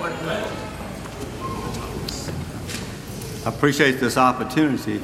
[0.00, 0.52] I
[3.46, 5.00] appreciate this opportunity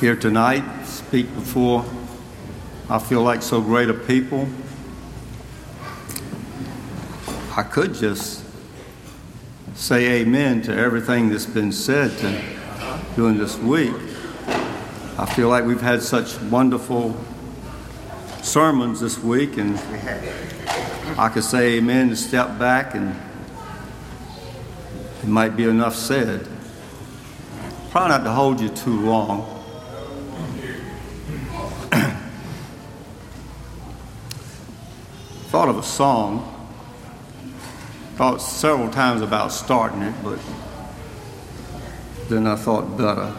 [0.00, 1.84] here tonight, speak before
[2.88, 4.48] I feel like so great a people.
[7.54, 8.42] I could just
[9.74, 12.10] say amen to everything that's been said
[13.16, 13.92] during this week.
[15.18, 17.14] I feel like we've had such wonderful
[18.40, 19.78] sermons this week, and
[21.18, 23.14] I could say amen and step back, and
[25.22, 26.48] it might be enough said.
[27.90, 29.42] Try not to hold you too long.
[35.50, 36.48] Thought of a song.
[38.16, 40.38] Thought several times about starting it, but
[42.30, 43.34] then I thought better.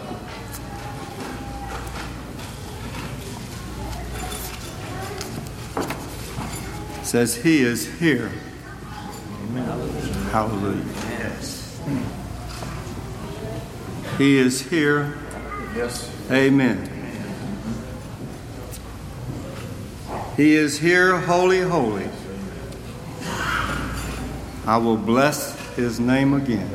[7.13, 8.31] Says he is here.
[10.31, 10.83] Hallelujah.
[11.11, 11.79] Yes.
[14.17, 15.15] He is here.
[15.75, 16.11] Yes.
[16.31, 16.89] Amen.
[20.35, 22.09] He is here, holy, holy.
[24.65, 26.67] I will bless his name again.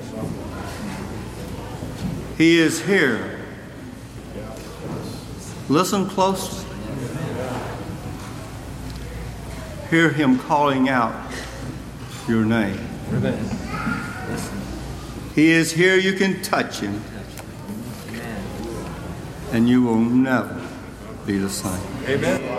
[2.36, 3.40] He is here.
[5.68, 6.67] Listen closely.
[9.90, 11.14] Hear him calling out
[12.28, 12.78] your name.
[15.34, 17.02] He is here, you can touch him,
[19.50, 20.60] and you will never
[21.24, 21.80] be the same.
[22.06, 22.58] Amen.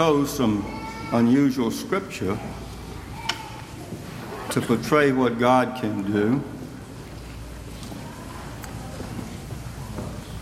[0.00, 0.64] Chose some
[1.12, 2.38] unusual scripture
[4.48, 6.42] to portray what God can do.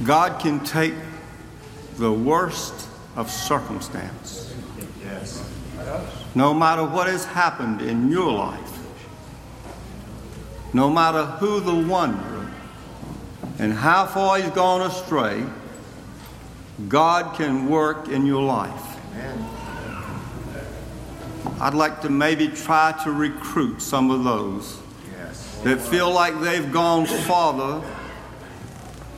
[0.05, 0.94] God can take
[1.96, 4.55] the worst of circumstance,
[5.05, 5.43] Yes.
[6.37, 8.78] no matter what has happened in your life,
[10.72, 12.49] no matter who the wanderer
[13.58, 15.44] and how far he's gone astray,
[16.88, 18.88] God can work in your life.
[21.61, 24.79] I'd like to maybe try to recruit some of those
[25.11, 25.59] Yes.
[25.65, 27.82] that feel like they've gone farther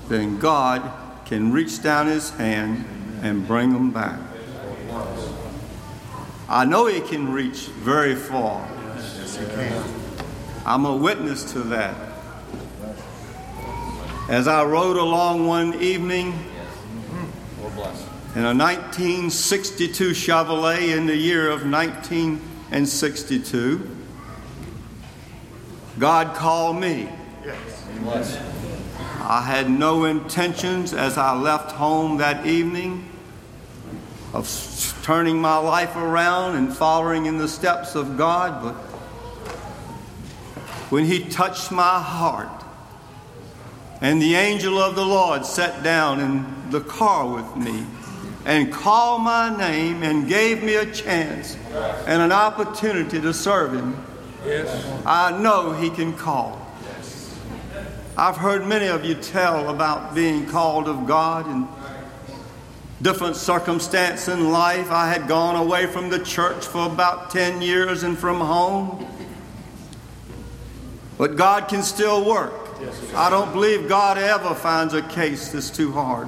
[0.08, 0.90] than God
[1.26, 2.84] can reach down his hand
[3.22, 4.18] and bring them back.
[6.48, 8.66] I know he can reach very far.
[8.96, 9.84] Yes, he can.
[10.66, 11.94] I'm a witness to that.
[14.28, 17.62] As I rode along one evening mm-hmm.
[18.36, 23.90] In a 1962 Chevrolet in the year of 1962,
[25.98, 27.08] God called me.
[27.44, 28.38] Yes.
[29.20, 33.10] I had no intentions as I left home that evening
[34.32, 34.46] of
[35.02, 38.74] turning my life around and following in the steps of God, but
[40.90, 42.62] when He touched my heart
[44.00, 47.86] and the angel of the Lord sat down in the car with me
[48.50, 51.56] and called my name and gave me a chance
[52.08, 53.96] and an opportunity to serve Him,
[55.06, 56.60] I know He can call.
[58.16, 61.68] I've heard many of you tell about being called of God in
[63.00, 64.90] different circumstances in life.
[64.90, 69.06] I had gone away from the church for about 10 years and from home.
[71.18, 72.52] But God can still work.
[73.14, 76.26] I don't believe God ever finds a case that's too hard.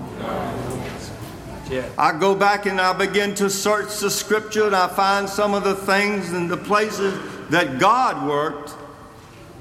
[1.96, 5.64] I go back and I begin to search the scripture and I find some of
[5.64, 7.18] the things and the places
[7.50, 8.74] that God worked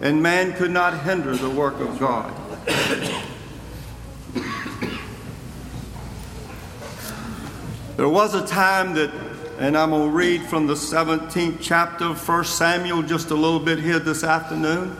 [0.02, 2.34] and man could not hinder the work of God.
[7.98, 9.12] There was a time that,
[9.60, 13.60] and I'm going to read from the 17th chapter of 1 Samuel just a little
[13.60, 14.98] bit here this afternoon.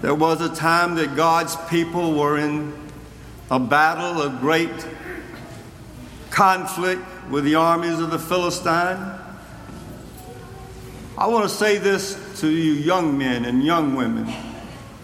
[0.00, 2.72] There was a time that God's people were in
[3.50, 4.70] a battle, a great
[6.34, 7.00] conflict
[7.30, 8.98] with the armies of the Philistine.
[11.16, 14.34] I want to say this to you, young men and young women,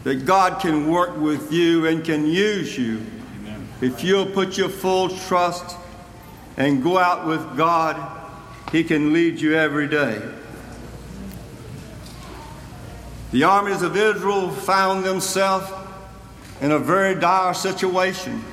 [0.02, 3.06] that God can work with you and can use you
[3.80, 5.76] if you'll put your full trust
[6.56, 8.18] and go out with God.
[8.72, 10.20] He can lead you every day.
[13.30, 15.70] The armies of Israel found themselves
[16.60, 18.44] in a very dire situation.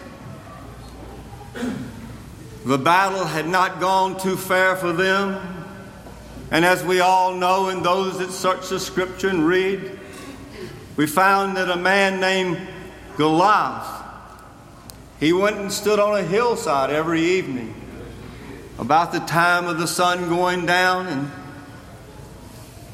[2.67, 5.39] The battle had not gone too fair for them.
[6.51, 9.97] And as we all know, and those that search the scripture and read,
[10.97, 12.59] we found that a man named
[13.15, 13.87] Goliath,
[15.17, 17.73] he went and stood on a hillside every evening
[18.77, 21.31] about the time of the sun going down, and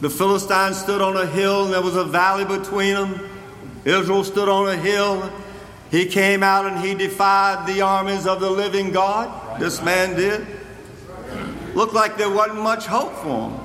[0.02, 3.28] the Philistines stood on a hill, and there was a valley between them.
[3.86, 5.31] Israel stood on a hill.
[5.90, 9.40] He came out and he defied the armies of the living God.
[9.60, 10.46] This man did.
[11.74, 13.60] Looked like there wasn't much hope for him.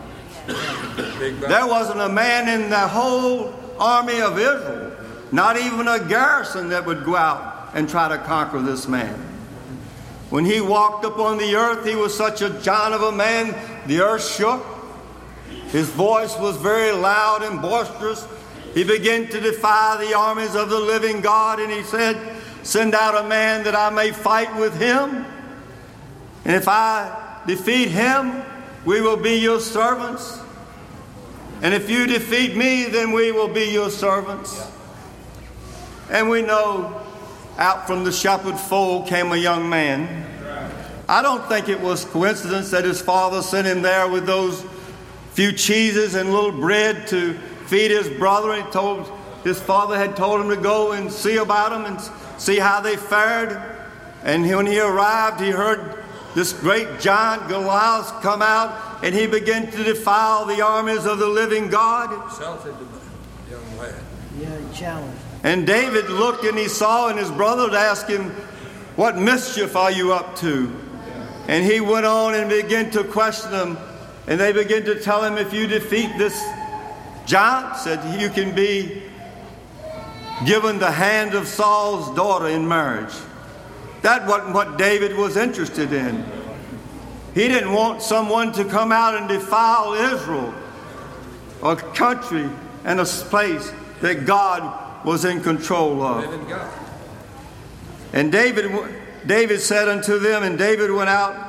[1.40, 4.96] There wasn't a man in the whole army of Israel,
[5.30, 9.14] not even a garrison that would go out and try to conquer this man.
[10.30, 13.54] When he walked upon the earth, he was such a giant of a man,
[13.86, 14.64] the earth shook.
[15.68, 18.26] His voice was very loud and boisterous.
[18.74, 22.16] He began to defy the armies of the living God, and he said,
[22.62, 25.24] Send out a man that I may fight with him.
[26.44, 28.42] And if I defeat him,
[28.84, 30.40] we will be your servants.
[31.62, 34.70] And if you defeat me, then we will be your servants.
[36.10, 37.02] And we know
[37.58, 40.26] out from the shepherd fold came a young man.
[41.08, 44.64] I don't think it was coincidence that his father sent him there with those
[45.32, 47.34] few cheeses and little bread to
[47.66, 48.54] feed his brother.
[48.54, 49.10] He told
[49.42, 52.00] his father had told him to go and see about them and
[52.40, 53.60] see how they fared.
[54.22, 55.97] And when he arrived, he heard
[56.38, 61.26] this great giant Goliath come out and he began to defile the armies of the
[61.26, 62.12] living God.
[62.30, 62.76] Insulted
[63.50, 63.96] young lad.
[64.38, 65.18] Yeah, challenge.
[65.42, 68.30] And David looked and he saw, and his brother asked him,
[68.94, 70.72] What mischief are you up to?
[71.48, 73.76] And he went on and began to question him.
[74.28, 76.40] And they began to tell him, If you defeat this
[77.26, 79.02] giant, said you can be
[80.46, 83.14] given the hand of Saul's daughter in marriage.
[84.02, 86.24] That wasn't what David was interested in.
[87.34, 90.54] He didn't want someone to come out and defile Israel,
[91.62, 92.48] a country
[92.84, 96.24] and a place that God was in control of.
[98.12, 98.70] And David,
[99.26, 101.46] David said unto them, and David went out.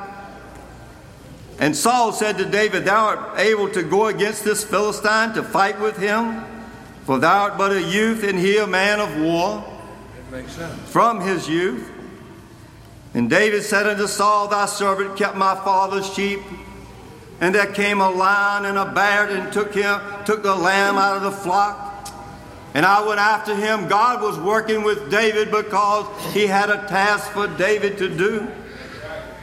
[1.58, 5.78] And Saul said to David, Thou art able to go against this Philistine to fight
[5.78, 6.42] with him,
[7.04, 9.64] for thou art but a youth, and he a man of war
[10.30, 10.90] That makes sense.
[10.90, 11.90] from his youth.
[13.14, 16.40] And David said unto Saul, Thy servant kept my father's sheep.
[17.40, 21.16] And there came a lion and a bear and took him, took the lamb out
[21.16, 21.90] of the flock.
[22.74, 23.88] And I went after him.
[23.88, 28.46] God was working with David because he had a task for David to do.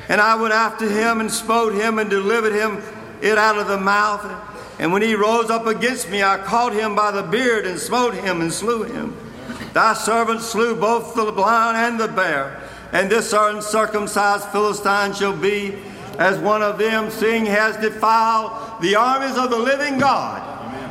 [0.08, 2.82] And I went after him and smote him and delivered him
[3.22, 4.26] it out of the mouth.
[4.80, 8.14] And when he rose up against me, I caught him by the beard and smote
[8.14, 9.18] him and slew him.
[9.74, 12.62] Thy servant slew both the lion and the bear.
[12.92, 15.78] And this uncircumcised Philistine shall be
[16.18, 20.42] as one of them, seeing has defiled the armies of the living God.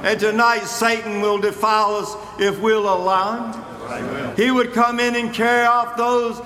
[0.05, 4.37] And tonight Satan will defile us if we'll allow him.
[4.37, 6.41] He would come in and carry off those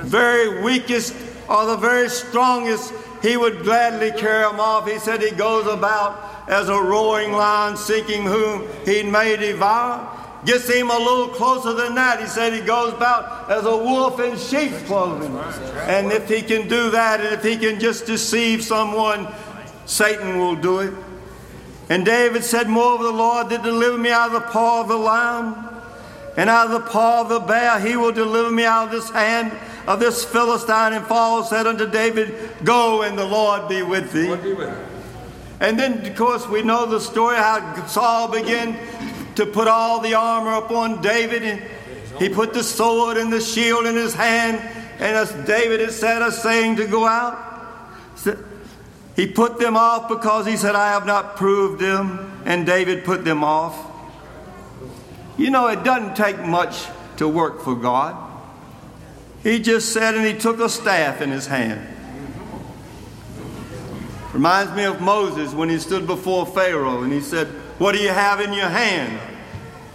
[0.00, 1.14] very weakest
[1.48, 2.92] or the very strongest.
[3.20, 4.88] He would gladly carry them off.
[4.90, 10.08] He said he goes about as a roaring lion seeking whom he may devour.
[10.44, 12.20] Gets him a little closer than that.
[12.20, 15.36] He said he goes about as a wolf in sheep's clothing.
[15.86, 19.28] And if he can do that, and if he can just deceive someone,
[19.86, 20.94] Satan will do it.
[21.88, 24.96] And David said, Moreover, the Lord did deliver me out of the paw of the
[24.96, 25.54] lion
[26.36, 27.78] and out of the paw of the bear.
[27.78, 29.52] He will deliver me out of this hand
[29.86, 30.92] of this Philistine.
[30.92, 34.28] And Paul said unto David, Go, and the Lord be with thee.
[34.28, 34.86] Lord be with him.
[35.60, 38.76] And then, of course, we know the story how Saul began
[39.36, 41.62] to put all the armor upon David, and
[42.18, 44.58] he put the sword and the shield in his hand.
[45.00, 47.50] And as David had said, a saying to go out,
[49.16, 52.42] he put them off because he said, I have not proved them.
[52.44, 53.76] And David put them off.
[55.36, 56.86] You know, it doesn't take much
[57.16, 58.16] to work for God.
[59.42, 61.86] He just said, and he took a staff in his hand.
[64.32, 67.48] Reminds me of Moses when he stood before Pharaoh and he said,
[67.82, 69.18] What do you have in your hand?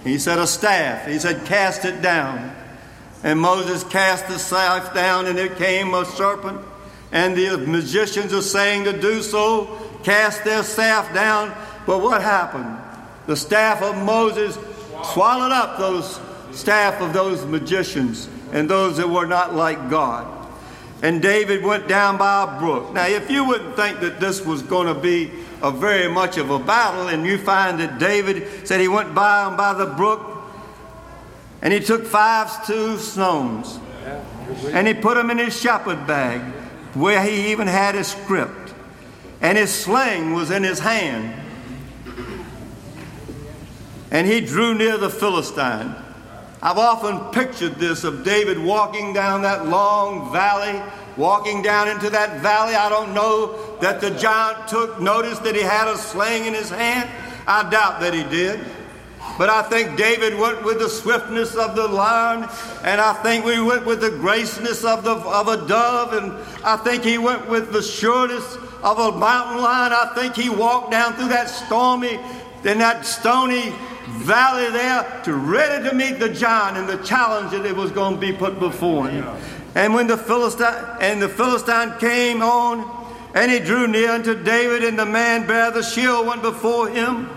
[0.03, 1.08] He said, A staff.
[1.08, 2.53] He said, Cast it down.
[3.24, 6.60] And Moses cast the staff down and it came a serpent.
[7.13, 11.56] And the magicians are saying to do so, cast their staff down.
[11.86, 12.77] But what happened?
[13.25, 14.60] The staff of Moses
[15.13, 16.20] swallowed up those
[16.51, 20.27] staff of those magicians and those that were not like God.
[21.01, 22.91] And David went down by a brook.
[22.94, 26.49] Now, if you wouldn't think that this was going to be a very much of
[26.49, 30.25] a battle, and you find that David said he went by and by the brook,
[31.61, 33.79] and he took five two stones,
[34.67, 36.41] and he put them in his shepherd bag,
[36.93, 38.73] where he even had his script,
[39.41, 41.43] and his sling was in his hand.
[44.09, 45.93] And he drew near the Philistine.
[46.61, 50.81] I've often pictured this of David walking down that long valley,
[51.17, 52.75] walking down into that valley.
[52.75, 56.69] I don't know that the giant took notice that he had a sling in his
[56.69, 57.09] hand.
[57.47, 58.59] I doubt that he did.
[59.38, 62.50] But I think David went with the swiftness of the lion,
[62.83, 66.33] and I think we went with the graceness of, the, of a dove, and
[66.63, 69.93] I think he went with the sureness of a mountain lion.
[69.93, 72.19] I think he walked down through that stormy,
[72.63, 73.74] in that stony
[74.07, 78.15] valley there to ready to meet the giant and the challenge that it was going
[78.15, 79.25] to be put before him.
[79.77, 83.05] And when the Philistine and the Philistine came on,
[83.36, 87.29] and he drew near unto David, and the man bare the shield went before him.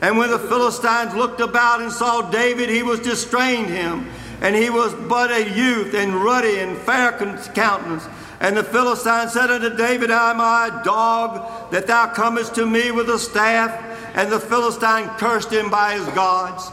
[0.00, 4.08] And when the Philistines looked about and saw David, he was distrained him,
[4.40, 7.10] and he was but a youth and ruddy and fair
[7.54, 8.06] countenance.
[8.38, 12.66] And the Philistine said unto David, I Am I a dog that thou comest to
[12.66, 13.88] me with a staff?
[14.14, 16.70] and the Philistine cursed him by his gods.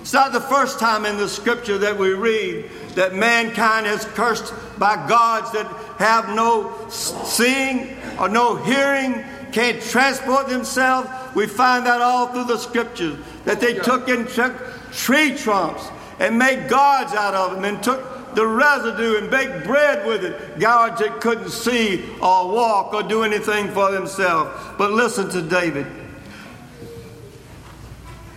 [0.00, 4.52] It's not the first time in the scripture that we read that mankind has cursed
[4.78, 5.66] by gods that
[5.98, 11.08] have no seeing or no hearing, can't transport themselves.
[11.34, 14.54] We find that all through the scriptures that they took and took
[14.92, 20.06] tree trunks and made gods out of them and took the residue and baked bread
[20.06, 20.58] with it.
[20.58, 24.50] Gods that couldn't see or walk or do anything for themselves.
[24.78, 25.86] But listen to David.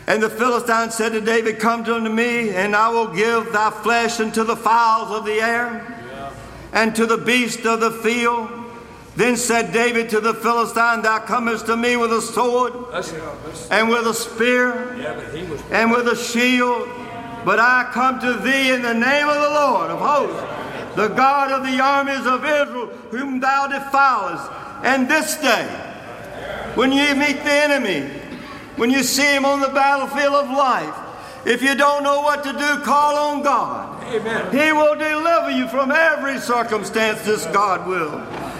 [0.07, 4.19] And the Philistine said to David, Come unto me, and I will give thy flesh
[4.19, 5.95] unto the fowls of the air
[6.73, 8.49] and to the beasts of the field.
[9.15, 12.73] Then said David to the Philistine, Thou comest to me with a sword
[13.71, 14.91] and with a spear
[15.71, 16.87] and with a shield,
[17.45, 21.51] but I come to thee in the name of the Lord of hosts, the God
[21.51, 24.51] of the armies of Israel, whom thou defilest.
[24.83, 25.65] And this day,
[26.75, 28.11] when ye meet the enemy,
[28.77, 30.95] when you see him on the battlefield of life,
[31.45, 34.03] if you don't know what to do, call on God.
[34.05, 34.51] Amen.
[34.51, 38.19] He will deliver you from every circumstance, this God will.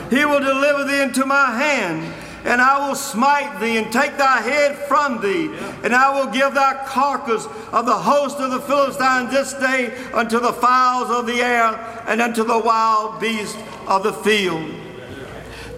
[0.10, 2.14] He will deliver thee into my hand,
[2.46, 5.50] and I will smite thee and take thy head from thee,
[5.84, 10.40] and I will give thy carcass of the host of the Philistines this day unto
[10.40, 13.58] the fowls of the air and unto the wild beasts
[13.88, 14.72] of the field.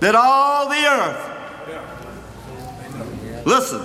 [0.02, 1.38] That all the earth
[3.48, 3.82] Listen,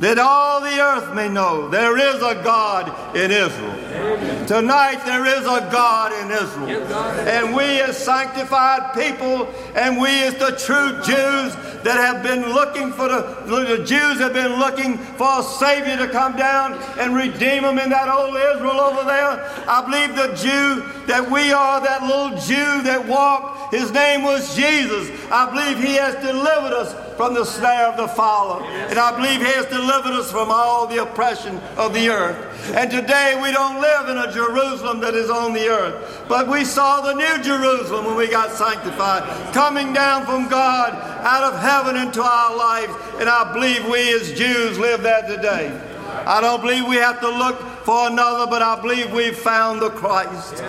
[0.00, 4.46] that all the earth may know there is a God in Israel.
[4.46, 6.92] Tonight there is a God in Israel.
[7.28, 12.92] And we as sanctified people and we as the true Jews that have been looking
[12.92, 17.62] for the, the Jews have been looking for a Savior to come down and redeem
[17.62, 19.44] them in that old Israel over there.
[19.68, 24.56] I believe the Jew that we are, that little Jew that walked, his name was
[24.56, 25.10] Jesus.
[25.30, 28.64] I believe he has delivered us from the snare of the fowler.
[28.64, 32.72] And I believe he has delivered us from all the oppression of the earth.
[32.74, 36.64] And today we don't live in a Jerusalem that is on the earth, but we
[36.64, 41.96] saw the new Jerusalem when we got sanctified, coming down from God out of heaven
[41.96, 42.92] into our lives.
[43.20, 45.78] And I believe we as Jews live that today.
[46.26, 49.90] I don't believe we have to look for another, but I believe we've found the
[49.90, 50.62] Christ.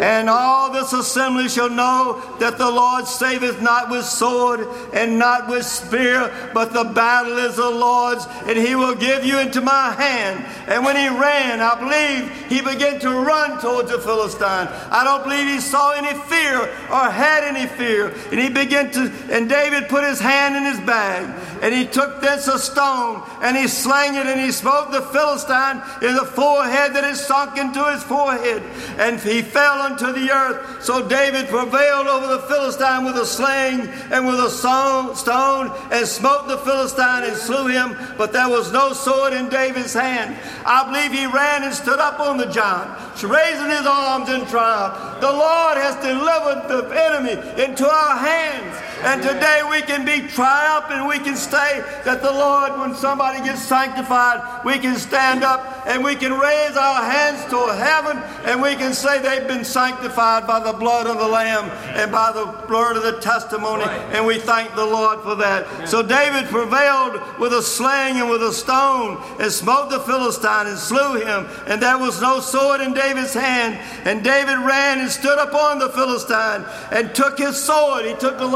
[0.00, 5.48] And all this assembly shall know that the Lord saveth not with sword and not
[5.48, 9.92] with spear, but the battle is the Lord's, and he will give you into my
[9.92, 10.44] hand.
[10.66, 14.68] And when he ran, I believe he began to run towards the Philistine.
[14.90, 18.08] I don't believe he saw any fear or had any fear.
[18.30, 21.28] And he began to, and David put his hand in his bag,
[21.62, 25.82] and he took thence a stone, and he slang it, and he smote the Philistine
[26.02, 28.62] in the forehead that is sunk into his forehead.
[28.98, 30.84] And he fell unto the earth.
[30.84, 36.46] So David prevailed over the Philistine with a sling and with a stone and smote
[36.46, 37.96] the Philistine and slew him.
[38.16, 40.36] But there was no sword in David's hand.
[40.64, 42.90] I believe he ran and stood up on the giant,
[43.22, 45.20] raising his arms in triumph.
[45.20, 47.34] The Lord has delivered the enemy
[47.64, 48.76] into our hands.
[49.04, 51.06] And today we can be triumphant.
[51.06, 56.02] We can say that the Lord, when somebody gets sanctified, we can stand up and
[56.02, 58.16] we can raise our hands to heaven
[58.48, 62.32] and we can say they've been sanctified by the blood of the Lamb and by
[62.32, 63.84] the blood of the testimony.
[63.84, 65.86] And we thank the Lord for that.
[65.86, 70.78] So David prevailed with a sling and with a stone and smote the Philistine and
[70.78, 71.46] slew him.
[71.66, 73.78] And there was no sword in David's hand.
[74.06, 78.06] And David ran and stood upon the Philistine and took his sword.
[78.06, 78.46] He took the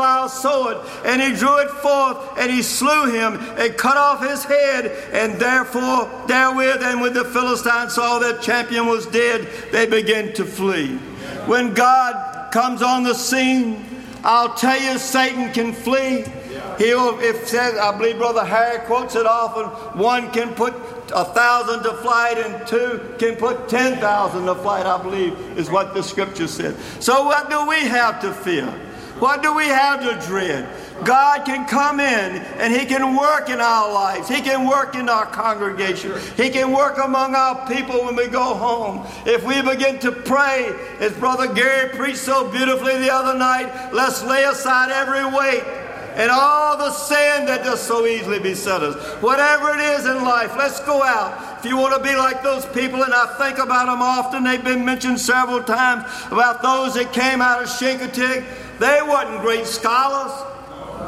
[0.40, 4.86] sword and he drew it forth and he slew him and cut off his head.
[5.12, 10.44] And therefore, therewith, and when the Philistines saw that champion was dead, they began to
[10.44, 10.96] flee.
[11.46, 13.84] When God comes on the scene,
[14.24, 16.24] I'll tell you, Satan can flee.
[16.78, 19.66] He'll, if says, I believe Brother Harry quotes it often,
[19.98, 20.74] one can put
[21.14, 25.70] a thousand to flight and two can put ten thousand to flight, I believe, is
[25.70, 26.76] what the scripture said.
[27.00, 28.72] So what do we have to fear?
[29.18, 30.68] What do we have to dread?
[31.04, 34.28] God can come in and He can work in our lives.
[34.28, 36.12] He can work in our congregation.
[36.36, 39.06] He can work among our people when we go home.
[39.26, 44.24] If we begin to pray, as Brother Gary preached so beautifully the other night, let's
[44.24, 45.64] lay aside every weight
[46.18, 48.96] and all the sin that does so easily beset us.
[49.22, 51.58] Whatever it is in life, let's go out.
[51.60, 54.62] If you want to be like those people, and I think about them often, they've
[54.62, 58.44] been mentioned several times about those that came out of Chincoteague.
[58.78, 60.32] They wasn't great scholars.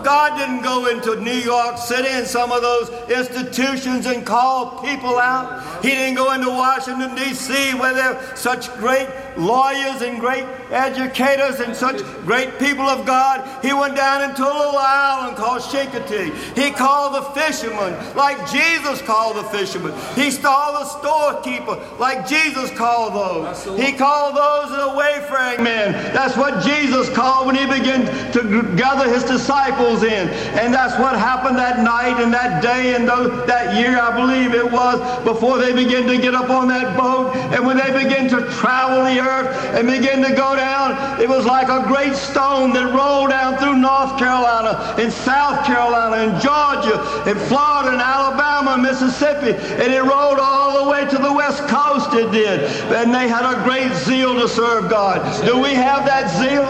[0.05, 5.19] God didn't go into New York City and some of those institutions and call people
[5.19, 5.83] out.
[5.83, 11.61] He didn't go into Washington, D.C., where there are such great lawyers and great educators
[11.61, 13.65] and such great people of God.
[13.65, 16.57] He went down into a little island called Chincoteague.
[16.57, 19.93] He called the fishermen like Jesus called the fishermen.
[20.15, 23.65] He saw the storekeeper like Jesus called those.
[23.79, 25.93] He called those the wayfaring men.
[26.15, 30.29] That's what Jesus called when he began to gather his disciples in.
[30.59, 34.71] And that's what happened that night and that day and that year, I believe it
[34.71, 37.35] was, before they began to get up on that boat.
[37.55, 41.21] And when they began to travel the earth and begin to go down.
[41.21, 46.17] It was like a great stone that rolled down through North Carolina and South Carolina
[46.17, 49.53] and Georgia and Florida and Alabama and Mississippi.
[49.83, 52.61] And it rolled all the way to the west coast, it did.
[52.93, 55.21] And they had a great zeal to serve God.
[55.45, 56.65] Do we have that zeal?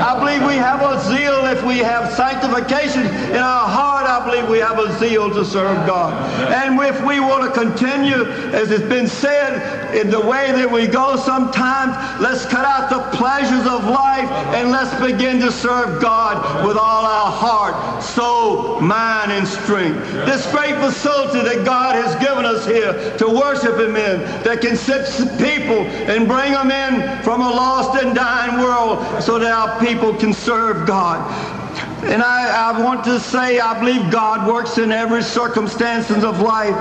[0.00, 4.06] I believe we have a zeal if we have sanctification in our heart.
[4.06, 6.14] I believe we have a zeal to serve God.
[6.50, 10.86] And if we want to continue, as it's been said, in the way that we
[10.86, 16.66] go sometimes, let's cut out the pleasures of life and let's begin to serve God
[16.66, 20.00] with all our heart, soul, mind, and strength.
[20.24, 24.76] This great facility that God has given us here to worship Him in, that can
[24.76, 25.06] sit
[25.38, 30.14] people and bring them in from a lost and dying world so that our people
[30.14, 31.55] can serve God.
[32.04, 36.74] And I, I want to say I believe God works in every circumstances of life.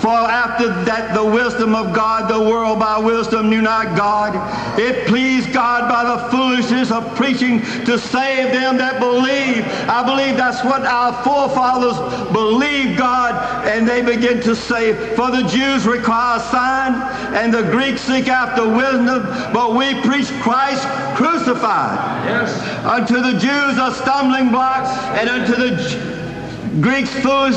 [0.00, 4.34] For after that, the wisdom of God, the world by wisdom knew not God.
[4.78, 9.64] It pleased God by the foolishness of preaching to save them that believe.
[9.88, 11.98] I believe that's what our forefathers
[12.32, 16.94] believed God, and they begin to say, For the Jews require a sign,
[17.34, 22.26] and the Greeks seek after wisdom, but we preach Christ crucified.
[22.26, 22.84] Yes.
[22.84, 26.15] Unto the Jews a stumbling block, and unto the
[26.80, 27.56] Greeks foolish,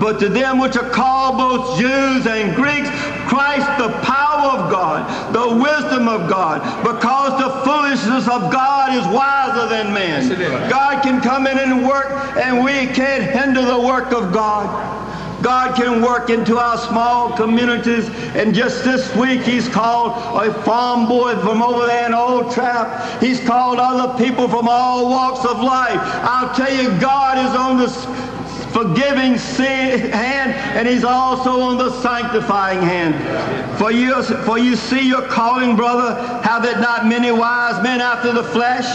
[0.00, 2.88] but to them which are called both Jews and Greeks,
[3.28, 9.06] Christ the power of God, the wisdom of God, because the foolishness of God is
[9.14, 10.28] wiser than man.
[10.70, 14.96] God can come in and work, and we can't hinder the work of God.
[15.42, 18.08] God can work into our small communities.
[18.34, 20.12] And just this week, He's called
[20.44, 23.22] a farm boy from over there in Old Trap.
[23.22, 25.98] He's called other people from all walks of life.
[26.00, 27.88] I'll tell you, God is on the
[28.72, 33.78] forgiving sin hand, and He's also on the sanctifying hand.
[33.78, 38.32] For you, for you see your calling, brother, have it not many wise men after
[38.32, 38.86] the flesh?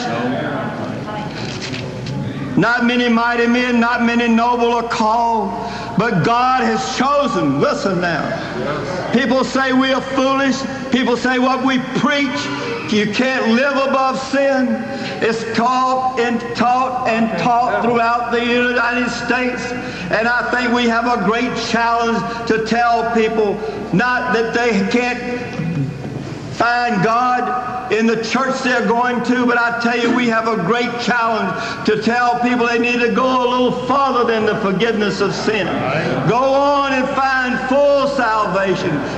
[2.57, 5.49] Not many mighty men, not many noble are called,
[5.97, 7.59] but God has chosen.
[7.59, 9.11] Listen now.
[9.11, 10.61] People say we are foolish.
[10.91, 12.29] People say what we preach.
[12.91, 14.67] You can't live above sin.
[15.21, 19.63] It's taught and taught and taught throughout the United States.
[20.11, 23.55] And I think we have a great challenge to tell people
[23.93, 25.63] not that they can't
[26.53, 30.55] find God in the church they're going to, but I tell you, we have a
[30.55, 35.19] great challenge to tell people they need to go a little farther than the forgiveness
[35.19, 35.67] of sin.
[36.29, 38.02] Go on and find full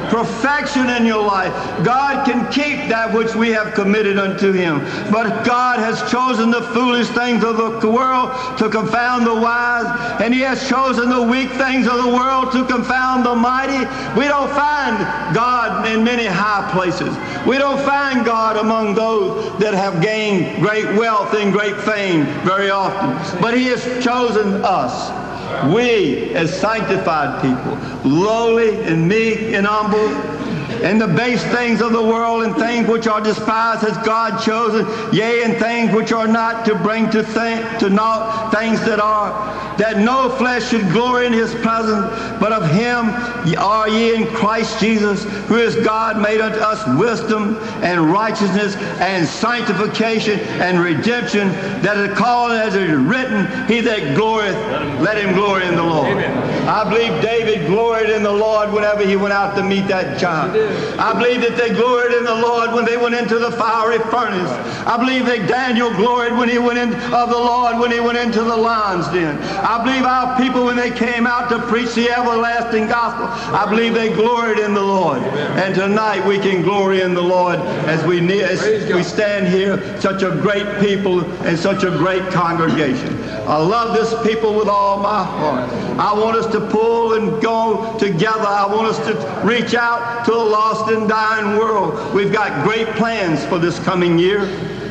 [0.10, 1.54] perfection in your life.
[1.84, 4.80] God can keep that which we have committed unto him.
[5.12, 10.34] But God has chosen the foolish things of the world to confound the wise, and
[10.34, 13.86] he has chosen the weak things of the world to confound the mighty.
[14.20, 14.98] We don't find
[15.36, 17.16] God in many high places.
[17.46, 22.70] We don't find God among those that have gained great wealth and great fame very
[22.70, 23.42] often.
[23.42, 25.25] But he has chosen us.
[25.74, 27.78] We, as sanctified people,
[28.10, 30.35] lowly and meek and humble,
[30.84, 34.86] and the base things of the world and things which are despised has God chosen,
[35.14, 39.30] yea, and things which are not to bring to think to naught things that are,
[39.78, 42.06] that no flesh should glory in his presence,
[42.40, 43.10] but of him
[43.58, 49.28] are ye in Christ Jesus, who is God made unto us wisdom and righteousness and
[49.28, 51.50] sanctification and redemption,
[51.82, 54.56] that is called as it is written, he that glorieth,
[55.02, 56.12] let him glory in the Lord.
[56.12, 56.68] Amen.
[56.68, 60.54] I believe David gloried in the Lord whenever he went out to meet that giant.
[61.00, 64.50] I believe that they gloried in the Lord when they went into the fiery furnace.
[64.88, 68.18] I believe that Daniel gloried when he went in of the Lord when he went
[68.18, 69.38] into the lion's den.
[69.64, 73.26] I believe our people when they came out to preach the everlasting gospel,
[73.56, 75.22] I believe they gloried in the Lord.
[75.22, 78.62] And tonight we can glory in the Lord as we ne- as
[78.94, 83.22] we stand here, such a great people and such a great congregation.
[83.48, 85.70] I love this people with all my heart.
[86.00, 88.48] I want us to pull and go together.
[88.48, 89.14] I want us to
[89.48, 92.14] reach out to a lost and dying world.
[92.14, 94.44] We've got great plans for this coming year.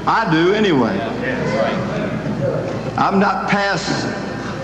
[0.06, 0.98] I do anyway.
[2.98, 3.88] I'm not past,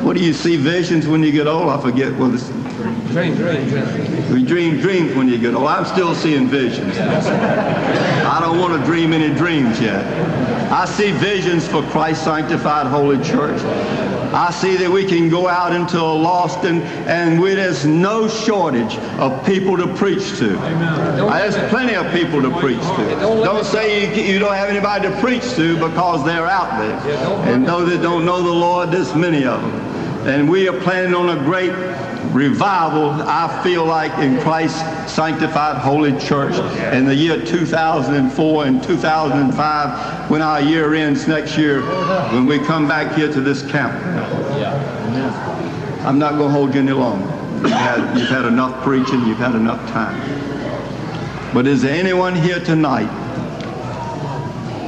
[0.03, 1.71] what do you see visions when you get old?
[1.71, 2.51] I forget what it's,
[3.13, 4.33] Dream, dream, dream.
[4.33, 5.67] we dream dreams when you get old.
[5.69, 6.97] I'm still seeing visions.
[6.99, 10.05] I don't want to dream any dreams yet.
[10.71, 13.61] I see visions for Christ's sanctified holy church.
[14.33, 18.29] I see that we can go out into a lost and, and we, there's no
[18.29, 20.57] shortage of people to preach to.
[20.59, 23.17] Uh, There's plenty of people to preach to.
[23.45, 26.97] Don't say you, you don't have anybody to preach to because they're out there.
[27.53, 29.90] And those that don't know the Lord, there's many of them.
[30.27, 31.73] And we are planning on a great
[32.33, 34.81] revival, I feel like, in Christ's
[35.11, 36.55] sanctified holy church
[36.95, 41.81] in the year 2004 and 2005 when our year ends next year
[42.33, 43.95] when we come back here to this camp.
[46.05, 47.27] I'm not going to hold you any longer.
[47.63, 50.21] You've had, you've had enough preaching, you've had enough time.
[51.55, 53.11] But is there anyone here tonight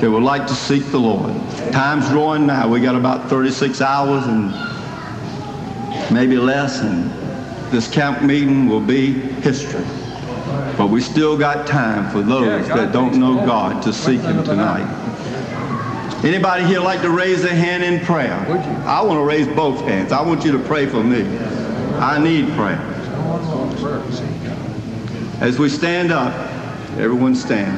[0.01, 1.35] that would like to seek the Lord?
[1.73, 2.69] Time's drawing now.
[2.69, 4.72] We got about 36 hours and
[6.13, 7.11] maybe less, and
[7.73, 9.85] this camp meeting will be history.
[10.77, 13.37] But we still got time for those that don't know.
[13.47, 14.87] God to seek Him tonight.
[16.25, 18.35] Anybody here like to raise their hand in prayer?
[18.87, 20.13] I want to raise both hands.
[20.13, 21.27] I want you to pray for me.
[21.99, 22.81] I need prayer.
[25.41, 26.33] As we stand up,
[26.99, 27.77] everyone stand.